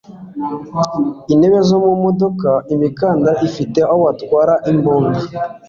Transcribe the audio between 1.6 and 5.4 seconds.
zo mu modoka, imikandara ifite aho batwara imbunda